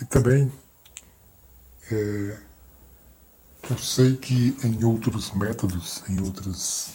E 0.00 0.04
também 0.04 0.52
é, 1.90 2.38
eu 3.70 3.78
sei 3.78 4.16
que 4.16 4.56
em 4.64 4.84
outros 4.84 5.32
métodos, 5.32 6.02
em 6.08 6.20
outras 6.20 6.92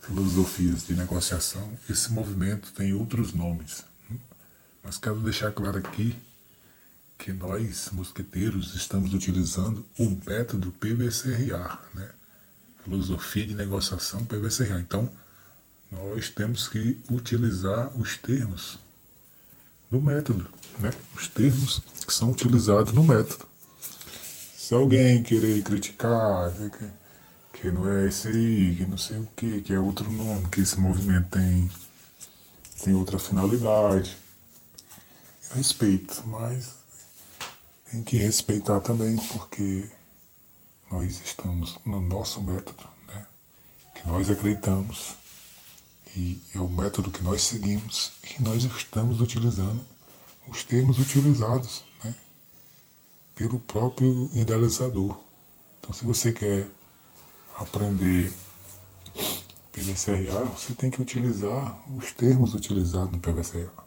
filosofias 0.00 0.86
de 0.86 0.94
negociação, 0.94 1.78
esse 1.88 2.12
movimento 2.12 2.72
tem 2.72 2.92
outros 2.92 3.32
nomes. 3.32 3.84
Mas 4.82 4.98
quero 4.98 5.20
deixar 5.20 5.50
claro 5.52 5.78
aqui 5.78 6.14
que 7.16 7.32
nós, 7.32 7.88
mosqueteiros, 7.92 8.74
estamos 8.74 9.14
utilizando 9.14 9.86
o 9.98 10.20
método 10.26 10.72
PVCRA, 10.72 11.78
né? 11.94 12.10
Filosofia 12.82 13.46
de 13.46 13.54
Negociação 13.54 14.26
PVCRA. 14.26 14.78
Então, 14.78 15.10
nós 15.90 16.28
temos 16.28 16.68
que 16.68 17.00
utilizar 17.10 17.96
os 17.96 18.18
termos 18.18 18.78
do 19.90 20.00
método, 20.00 20.48
né? 20.78 20.90
Os 21.16 21.28
termos 21.28 21.80
que 22.06 22.12
são 22.12 22.30
utilizados 22.30 22.92
no 22.92 23.04
método. 23.04 23.46
Se 24.56 24.74
alguém 24.74 25.22
querer 25.22 25.62
criticar, 25.62 26.52
que, 26.52 27.60
que 27.60 27.70
não 27.70 27.88
é 27.88 28.08
esse 28.08 28.28
aí, 28.28 28.76
que 28.76 28.86
não 28.86 28.96
sei 28.96 29.18
o 29.18 29.28
que, 29.36 29.60
que 29.60 29.72
é 29.72 29.78
outro 29.78 30.10
nome, 30.10 30.48
que 30.48 30.60
esse 30.60 30.78
movimento 30.80 31.28
tem, 31.30 31.70
tem 32.82 32.94
outra 32.94 33.18
finalidade, 33.18 34.16
eu 35.50 35.56
respeito, 35.56 36.22
mas 36.26 36.74
tem 37.90 38.02
que 38.02 38.16
respeitar 38.16 38.80
também, 38.80 39.16
porque 39.16 39.88
nós 40.90 41.20
estamos 41.24 41.78
no 41.84 42.00
nosso 42.00 42.42
método, 42.42 42.88
né? 43.06 43.26
que 43.94 44.08
nós 44.08 44.30
acreditamos, 44.30 45.14
e 46.16 46.40
é 46.54 46.60
o 46.60 46.68
método 46.68 47.10
que 47.10 47.22
nós 47.22 47.42
seguimos, 47.42 48.12
e 48.38 48.42
nós 48.42 48.62
estamos 48.64 49.20
utilizando 49.20 49.80
os 50.48 50.62
termos 50.62 50.98
utilizados 50.98 51.82
né? 52.02 52.14
pelo 53.34 53.58
próprio 53.58 54.30
idealizador. 54.32 55.18
Então, 55.80 55.92
se 55.92 56.04
você 56.04 56.32
quer 56.32 56.68
aprender 57.58 58.32
PVCRA, 59.72 60.44
você 60.44 60.72
tem 60.74 60.90
que 60.90 61.02
utilizar 61.02 61.78
os 61.96 62.12
termos 62.12 62.54
utilizados 62.54 63.10
no 63.10 63.18
PVCRA 63.18 63.84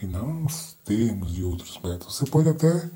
e 0.00 0.06
não 0.06 0.44
os 0.44 0.76
termos 0.84 1.32
de 1.32 1.44
outros 1.44 1.76
métodos. 1.78 2.16
Você 2.16 2.26
pode 2.26 2.48
até 2.48 2.88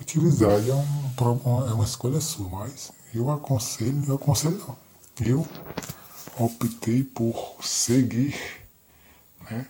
utilizar, 0.00 0.50
é, 0.50 0.74
um, 0.74 1.68
é 1.68 1.72
uma 1.72 1.84
escolha 1.84 2.20
sua, 2.20 2.48
mas 2.48 2.92
eu 3.14 3.30
aconselho, 3.30 4.04
eu 4.06 4.14
aconselho 4.14 4.58
não. 4.58 4.76
Eu 5.20 5.46
optei 6.38 7.02
por 7.02 7.58
seguir 7.62 8.34
né, 9.50 9.66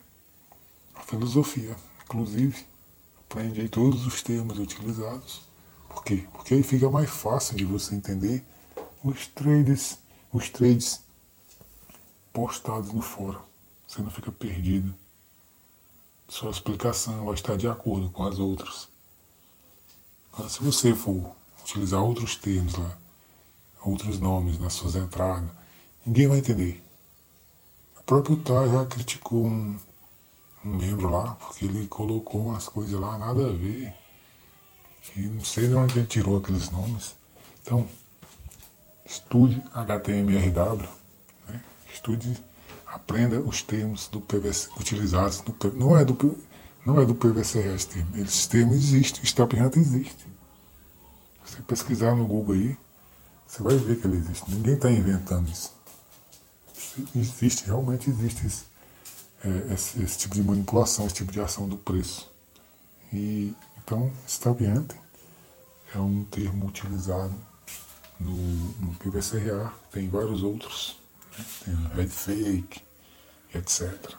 a 0.94 1.00
filosofia. 1.00 1.76
Inclusive, 2.04 2.66
aprendi 3.24 3.68
todos 3.68 4.06
os 4.06 4.22
termos 4.22 4.58
utilizados. 4.58 5.42
Por 5.88 6.04
quê? 6.04 6.26
Porque 6.32 6.54
aí 6.54 6.62
fica 6.62 6.90
mais 6.90 7.10
fácil 7.10 7.56
de 7.56 7.64
você 7.64 7.94
entender 7.94 8.44
os 9.02 9.26
trades, 9.26 9.98
os 10.32 10.48
trades 10.50 11.00
postados 12.32 12.92
no 12.92 13.02
fórum. 13.02 13.40
Você 13.86 14.02
não 14.02 14.10
fica 14.10 14.30
perdido. 14.30 14.94
Sua 16.28 16.50
explicação 16.50 17.24
vai 17.24 17.34
estar 17.34 17.56
de 17.56 17.66
acordo 17.66 18.10
com 18.10 18.24
as 18.24 18.38
outras. 18.38 18.88
Agora, 20.32 20.48
se 20.48 20.62
você 20.62 20.94
for 20.94 21.34
utilizar 21.62 22.02
outros 22.02 22.36
termos 22.36 22.74
lá, 22.74 22.96
outros 23.82 24.20
nomes 24.20 24.58
nas 24.58 24.74
suas 24.74 24.94
entradas, 24.94 25.50
ninguém 26.06 26.28
vai 26.28 26.38
entender. 26.38 26.82
O 27.98 28.02
próprio 28.02 28.36
Thay 28.36 28.70
já 28.70 28.84
criticou 28.86 29.46
um, 29.46 29.76
um 30.64 30.76
membro 30.76 31.10
lá, 31.10 31.34
porque 31.34 31.64
ele 31.64 31.86
colocou 31.86 32.46
umas 32.46 32.68
coisas 32.68 32.98
lá, 32.98 33.18
nada 33.18 33.48
a 33.48 33.52
ver. 33.52 33.92
E 35.16 35.20
não 35.22 35.44
sei 35.44 35.68
de 35.68 35.74
onde 35.74 35.98
ele 35.98 36.06
tirou 36.06 36.38
aqueles 36.38 36.70
nomes. 36.70 37.14
Então, 37.62 37.86
estude 39.04 39.62
HTMRW, 39.72 40.88
né? 41.48 41.62
estude, 41.92 42.36
aprenda 42.86 43.40
os 43.40 43.62
termos 43.62 44.08
do 44.08 44.20
PVC 44.20 44.70
utilizados 44.78 45.42
no 45.42 45.54
não 45.74 45.96
é 45.96 46.04
do 46.04 46.14
não 46.84 47.00
é 47.00 47.04
do 47.04 47.14
PVC 47.14 47.58
esse 47.74 47.88
termo. 47.88 48.16
Esse 48.16 48.48
termo 48.48 48.72
existe, 48.72 49.20
o 49.20 49.24
Stop 49.24 49.54
Hunter 49.54 49.80
existe. 49.80 50.26
Você 51.44 51.60
pesquisar 51.62 52.14
no 52.14 52.26
Google 52.26 52.54
aí, 52.54 52.78
você 53.46 53.62
vai 53.62 53.76
ver 53.76 54.00
que 54.00 54.06
ele 54.06 54.16
existe. 54.16 54.50
Ninguém 54.50 54.74
está 54.74 54.90
inventando 54.90 55.50
isso. 55.50 55.72
Existe, 57.14 57.64
realmente 57.66 58.10
existe 58.10 58.46
esse, 58.46 58.64
é, 59.44 59.74
esse, 59.74 60.02
esse, 60.02 60.18
tipo 60.18 60.34
de 60.34 60.42
manipulação, 60.42 61.06
esse 61.06 61.16
tipo 61.16 61.32
de 61.32 61.40
ação 61.40 61.68
do 61.68 61.76
preço. 61.76 62.30
E, 63.12 63.54
então, 63.78 64.10
Hunting 64.66 64.98
é 65.94 65.98
um 65.98 66.24
termo 66.24 66.66
utilizado 66.66 67.34
no, 68.20 68.32
no 68.32 68.94
tem 69.90 70.08
vários 70.08 70.42
outros, 70.42 70.96
né? 71.36 71.44
tem 71.64 71.74
Red 71.94 72.08
Fake, 72.08 72.82
etc. 73.54 74.14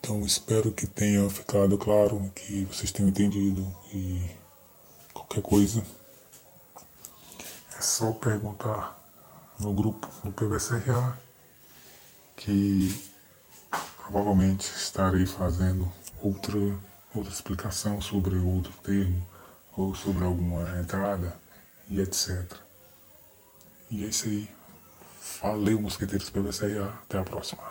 Então 0.00 0.24
espero 0.24 0.72
que 0.72 0.86
tenha 0.86 1.28
ficado 1.28 1.76
claro, 1.76 2.30
que 2.34 2.64
vocês 2.64 2.90
tenham 2.90 3.10
entendido 3.10 3.66
e 3.92 4.22
qualquer 5.12 5.42
coisa 5.42 5.84
é 7.76 7.80
só 7.80 8.12
perguntar 8.12 8.98
no 9.58 9.72
grupo 9.72 10.08
do 10.24 10.32
PVCRA 10.32 11.18
que 12.36 13.10
provavelmente 13.96 14.64
estarei 14.74 15.26
fazendo 15.26 15.90
outra, 16.22 16.58
outra 17.14 17.32
explicação 17.32 18.00
sobre 18.00 18.36
outro 18.36 18.72
termo 18.82 19.26
ou 19.76 19.94
sobre 19.94 20.24
alguma 20.24 20.78
entrada 20.78 21.36
e 21.88 22.00
etc. 22.00 22.52
E 23.90 24.04
é 24.04 24.08
isso 24.08 24.26
aí. 24.26 24.48
Valeu, 25.42 25.80
mosqueteiros 25.80 26.30
PVCRA. 26.30 26.88
Até 27.04 27.18
a 27.18 27.24
próxima. 27.24 27.62